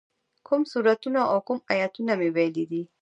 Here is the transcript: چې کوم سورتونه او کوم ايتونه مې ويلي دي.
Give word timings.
چې 0.37 0.41
کوم 0.47 0.61
سورتونه 0.71 1.21
او 1.31 1.37
کوم 1.47 1.59
ايتونه 1.73 2.13
مې 2.19 2.29
ويلي 2.35 2.65
دي. 2.71 2.81